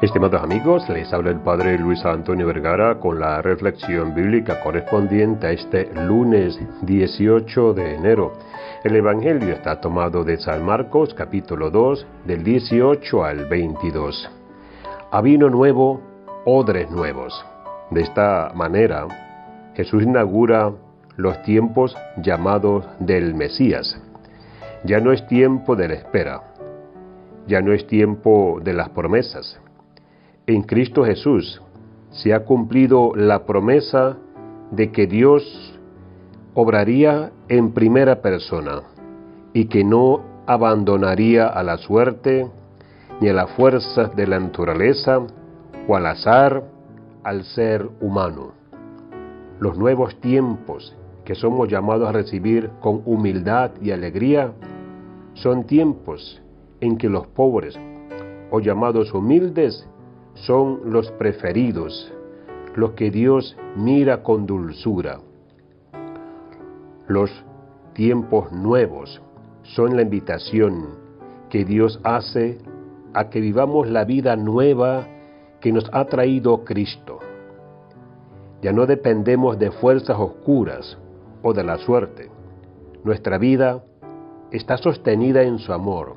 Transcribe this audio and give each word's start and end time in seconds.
Estimados 0.00 0.40
amigos, 0.40 0.88
les 0.90 1.12
habla 1.12 1.30
el 1.30 1.40
Padre 1.40 1.76
Luis 1.76 2.04
Antonio 2.04 2.46
Vergara 2.46 3.00
con 3.00 3.18
la 3.18 3.42
reflexión 3.42 4.14
bíblica 4.14 4.60
correspondiente 4.60 5.48
a 5.48 5.50
este 5.50 5.92
lunes 5.92 6.56
18 6.82 7.74
de 7.74 7.96
enero. 7.96 8.32
El 8.84 8.94
Evangelio 8.94 9.54
está 9.54 9.80
tomado 9.80 10.22
de 10.22 10.38
San 10.38 10.64
Marcos 10.64 11.12
capítulo 11.14 11.72
2 11.72 12.06
del 12.26 12.44
18 12.44 13.24
al 13.24 13.46
22. 13.46 14.30
A 15.10 15.20
vino 15.20 15.50
nuevo, 15.50 16.00
odres 16.44 16.88
nuevos. 16.92 17.44
De 17.90 18.02
esta 18.02 18.52
manera, 18.54 19.08
Jesús 19.74 20.04
inaugura 20.04 20.74
los 21.16 21.42
tiempos 21.42 21.96
llamados 22.22 22.86
del 23.00 23.34
Mesías. 23.34 24.00
Ya 24.84 25.00
no 25.00 25.10
es 25.10 25.26
tiempo 25.26 25.74
de 25.74 25.88
la 25.88 25.94
espera, 25.94 26.40
ya 27.48 27.60
no 27.60 27.72
es 27.72 27.84
tiempo 27.88 28.60
de 28.62 28.74
las 28.74 28.90
promesas 28.90 29.60
en 30.48 30.62
Cristo 30.62 31.04
Jesús 31.04 31.60
se 32.10 32.32
ha 32.32 32.46
cumplido 32.46 33.14
la 33.14 33.44
promesa 33.44 34.16
de 34.70 34.90
que 34.90 35.06
Dios 35.06 35.78
obraría 36.54 37.30
en 37.50 37.72
primera 37.72 38.22
persona 38.22 38.80
y 39.52 39.66
que 39.66 39.84
no 39.84 40.22
abandonaría 40.46 41.48
a 41.48 41.62
la 41.62 41.76
suerte 41.76 42.48
ni 43.20 43.28
a 43.28 43.34
las 43.34 43.50
fuerzas 43.50 44.16
de 44.16 44.26
la 44.26 44.40
naturaleza 44.40 45.20
o 45.86 45.96
al 45.96 46.06
azar 46.06 46.64
al 47.24 47.44
ser 47.44 47.86
humano. 48.00 48.52
Los 49.60 49.76
nuevos 49.76 50.18
tiempos 50.18 50.96
que 51.26 51.34
somos 51.34 51.68
llamados 51.68 52.08
a 52.08 52.12
recibir 52.12 52.70
con 52.80 53.02
humildad 53.04 53.72
y 53.82 53.90
alegría 53.90 54.54
son 55.34 55.64
tiempos 55.64 56.40
en 56.80 56.96
que 56.96 57.10
los 57.10 57.26
pobres 57.26 57.78
o 58.50 58.60
llamados 58.60 59.12
humildes 59.12 59.86
son 60.46 60.92
los 60.92 61.10
preferidos, 61.12 62.12
los 62.74 62.92
que 62.92 63.10
Dios 63.10 63.56
mira 63.76 64.22
con 64.22 64.46
dulzura. 64.46 65.20
Los 67.06 67.30
tiempos 67.94 68.52
nuevos 68.52 69.20
son 69.62 69.96
la 69.96 70.02
invitación 70.02 70.90
que 71.48 71.64
Dios 71.64 72.00
hace 72.04 72.58
a 73.14 73.30
que 73.30 73.40
vivamos 73.40 73.88
la 73.88 74.04
vida 74.04 74.36
nueva 74.36 75.06
que 75.60 75.72
nos 75.72 75.88
ha 75.92 76.04
traído 76.04 76.64
Cristo. 76.64 77.18
Ya 78.62 78.72
no 78.72 78.86
dependemos 78.86 79.58
de 79.58 79.70
fuerzas 79.70 80.18
oscuras 80.18 80.98
o 81.42 81.52
de 81.52 81.64
la 81.64 81.78
suerte. 81.78 82.30
Nuestra 83.04 83.38
vida 83.38 83.82
está 84.50 84.76
sostenida 84.76 85.42
en 85.42 85.58
su 85.58 85.72
amor 85.72 86.16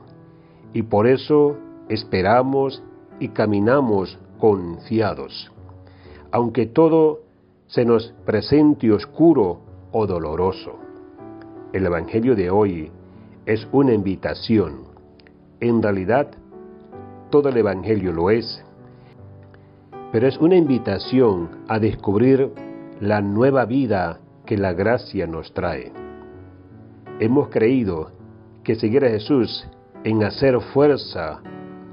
y 0.74 0.84
por 0.84 1.08
eso 1.08 1.58
esperamos 1.90 2.84
y 3.22 3.30
caminamos 3.30 4.18
confiados, 4.40 5.52
aunque 6.32 6.66
todo 6.66 7.20
se 7.68 7.86
nos 7.86 8.14
presente 8.26 8.92
oscuro 8.92 9.60
o 9.92 10.08
doloroso. 10.08 10.80
El 11.72 11.86
Evangelio 11.86 12.36
de 12.36 12.50
hoy 12.50 12.92
es 13.46 13.68
una 13.72 13.94
invitación. 13.94 14.86
En 15.60 15.84
realidad, 15.84 16.32
todo 17.30 17.50
el 17.50 17.58
Evangelio 17.58 18.12
lo 18.12 18.32
es, 18.32 18.66
pero 20.12 20.28
es 20.28 20.38
una 20.40 20.56
invitación 20.56 21.64
a 21.68 21.78
descubrir 21.78 22.52
la 23.00 23.22
nueva 23.22 23.66
vida 23.66 24.20
que 24.48 24.58
la 24.58 24.74
gracia 24.74 25.28
nos 25.28 25.54
trae. 25.54 25.92
Hemos 27.20 27.50
creído 27.50 28.10
que 28.64 28.74
seguir 28.74 29.06
a 29.06 29.10
Jesús 29.10 29.68
en 30.04 30.24
hacer 30.24 30.60
fuerza 30.74 31.40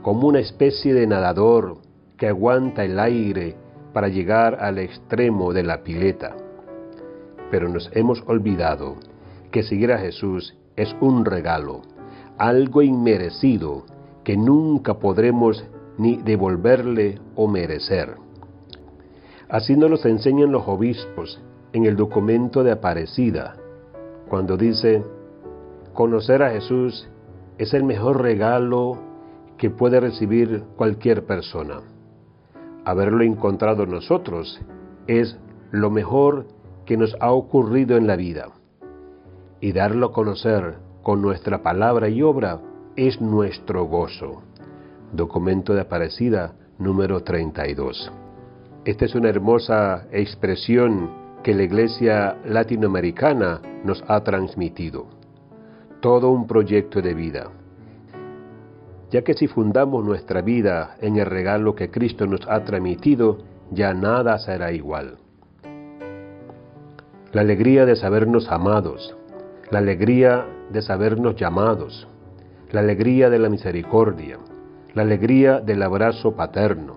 como 0.03 0.29
una 0.29 0.41
especie 0.41 0.95
de 0.95 1.07
nadador 1.07 1.79
que 2.17 2.29
aguanta 2.29 2.85
el 2.85 2.99
aire 2.99 3.57
para 3.93 4.09
llegar 4.09 4.59
al 4.61 4.79
extremo 4.79 5.53
de 5.53 5.63
la 5.63 5.83
pileta. 5.83 6.37
Pero 7.51 7.69
nos 7.69 7.91
hemos 7.95 8.23
olvidado 8.27 8.97
que 9.51 9.63
seguir 9.63 9.93
a 9.93 9.99
Jesús 9.99 10.57
es 10.77 10.95
un 11.01 11.25
regalo, 11.25 11.83
algo 12.37 12.83
inmerecido 12.83 13.85
que 14.25 14.37
nunca 14.37 14.99
podremos 14.99 15.65
ni 15.97 16.17
devolverle 16.17 17.21
o 17.35 17.49
merecer. 17.49 18.15
Así 19.49 19.77
nos 19.77 19.91
lo 19.91 20.11
enseñan 20.11 20.53
los 20.53 20.69
obispos 20.69 21.41
en 21.73 21.87
el 21.87 21.97
documento 21.97 22.63
de 22.63 22.73
Aparecida, 22.73 23.57
cuando 24.29 24.57
dice, 24.57 25.03
conocer 25.95 26.43
a 26.43 26.51
Jesús 26.51 27.09
es 27.57 27.75
el 27.75 27.85
mejor 27.85 28.21
regalo 28.23 29.08
que 29.59 29.71
puede 29.71 30.01
recibir 30.01 30.63
cualquier 30.77 31.27
persona. 31.27 31.81
Haberlo 32.85 33.25
encontrado 33.25 33.85
nosotros 33.85 34.61
es 35.07 35.37
lo 35.73 35.91
mejor 35.91 36.47
que 36.87 36.97
nos 36.97 37.15
ha 37.21 37.33
ocurrido 37.33 37.97
en 37.97 38.07
la 38.07 38.17
vida. 38.17 38.49
Y 39.61 39.73
darlo 39.73 40.07
a 40.07 40.13
conocer 40.13 40.77
con 41.03 41.21
nuestra 41.21 41.63
palabra 41.63 42.09
y 42.09 42.23
obra 42.23 42.61
es 42.97 43.21
nuestro 43.21 43.85
gozo. 43.85 44.43
Documento 45.13 45.75
de 45.75 45.83
Aparecida 45.83 46.55
número 46.79 47.23
32. 47.23 48.13
Esta 48.85 49.05
es 49.05 49.15
una 49.15 49.29
hermosa 49.29 50.07
expresión 50.13 51.11
que 51.43 51.55
la 51.55 51.65
Iglesia 51.65 52.39
latinoamericana 52.45 53.61
nos 53.85 54.03
ha 54.07 54.23
transmitido. 54.23 55.07
Todo 56.01 56.31
un 56.31 56.47
proyecto 56.47 57.03
de 57.03 57.15
vida 57.15 57.51
ya 59.11 59.23
que 59.23 59.35
si 59.35 59.47
fundamos 59.47 60.05
nuestra 60.05 60.43
vida 60.43 60.97
en 61.01 61.17
el 61.17 61.27
regalo 61.27 61.75
que 61.75 61.91
Cristo 61.91 62.27
nos 62.27 62.47
ha 62.49 62.65
transmitido, 62.65 63.39
ya 63.71 63.95
nada 63.95 64.39
será 64.39 64.73
igual. 64.73 65.19
La 67.33 67.43
alegría 67.43 67.87
de 67.87 67.97
sabernos 67.97 68.51
amados, 68.51 69.15
la 69.71 69.79
alegría 69.79 70.47
de 70.71 70.83
sabernos 70.83 71.37
llamados, 71.37 72.09
la 72.71 72.81
alegría 72.81 73.31
de 73.31 73.39
la 73.39 73.49
misericordia, 73.49 74.39
la 74.95 75.03
alegría 75.03 75.61
del 75.61 75.83
abrazo 75.83 76.35
paterno, 76.35 76.97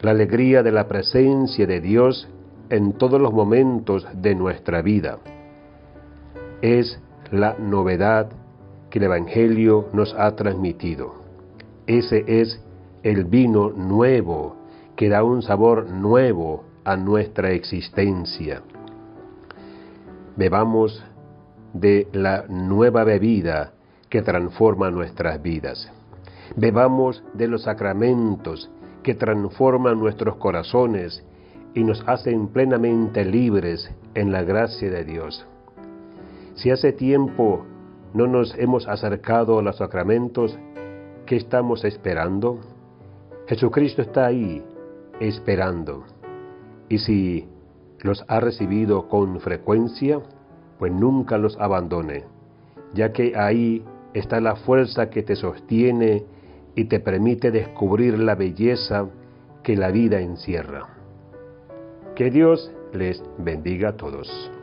la 0.00 0.12
alegría 0.12 0.62
de 0.62 0.72
la 0.72 0.88
presencia 0.88 1.66
de 1.66 1.80
Dios 1.80 2.28
en 2.70 2.92
todos 2.92 3.20
los 3.20 3.32
momentos 3.32 4.06
de 4.14 4.34
nuestra 4.34 4.82
vida. 4.82 5.18
Es 6.62 7.00
la 7.30 7.56
novedad 7.58 8.28
que 8.90 8.98
el 8.98 9.04
Evangelio 9.04 9.88
nos 9.92 10.14
ha 10.14 10.34
transmitido. 10.36 11.25
Ese 11.86 12.24
es 12.26 12.60
el 13.02 13.24
vino 13.24 13.70
nuevo 13.70 14.56
que 14.96 15.08
da 15.08 15.22
un 15.22 15.42
sabor 15.42 15.88
nuevo 15.88 16.64
a 16.84 16.96
nuestra 16.96 17.52
existencia. 17.52 18.62
Bebamos 20.36 21.04
de 21.72 22.08
la 22.12 22.44
nueva 22.48 23.04
bebida 23.04 23.72
que 24.08 24.22
transforma 24.22 24.90
nuestras 24.90 25.40
vidas. 25.42 25.90
Bebamos 26.56 27.22
de 27.34 27.48
los 27.48 27.62
sacramentos 27.62 28.70
que 29.02 29.14
transforman 29.14 29.98
nuestros 29.98 30.36
corazones 30.36 31.24
y 31.74 31.84
nos 31.84 32.02
hacen 32.08 32.48
plenamente 32.48 33.24
libres 33.24 33.90
en 34.14 34.32
la 34.32 34.42
gracia 34.42 34.90
de 34.90 35.04
Dios. 35.04 35.46
Si 36.54 36.70
hace 36.70 36.92
tiempo 36.92 37.66
no 38.14 38.26
nos 38.26 38.56
hemos 38.56 38.88
acercado 38.88 39.58
a 39.58 39.62
los 39.62 39.76
sacramentos, 39.76 40.58
¿Qué 41.26 41.34
estamos 41.34 41.84
esperando? 41.84 42.60
Jesucristo 43.48 44.00
está 44.00 44.26
ahí 44.26 44.62
esperando. 45.18 46.04
Y 46.88 46.98
si 46.98 47.48
los 48.02 48.24
ha 48.28 48.38
recibido 48.38 49.08
con 49.08 49.40
frecuencia, 49.40 50.20
pues 50.78 50.92
nunca 50.92 51.36
los 51.36 51.58
abandone, 51.58 52.22
ya 52.94 53.12
que 53.12 53.36
ahí 53.36 53.84
está 54.14 54.40
la 54.40 54.54
fuerza 54.54 55.10
que 55.10 55.24
te 55.24 55.34
sostiene 55.34 56.24
y 56.76 56.84
te 56.84 57.00
permite 57.00 57.50
descubrir 57.50 58.20
la 58.20 58.36
belleza 58.36 59.08
que 59.64 59.76
la 59.76 59.90
vida 59.90 60.20
encierra. 60.20 60.86
Que 62.14 62.30
Dios 62.30 62.72
les 62.92 63.20
bendiga 63.38 63.88
a 63.88 63.96
todos. 63.96 64.55